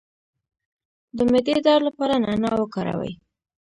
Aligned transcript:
د 1.17 1.17
معدې 1.31 1.55
درد 1.65 1.83
لپاره 1.87 2.13
نعناع 2.23 2.55
وکاروئ 2.59 3.13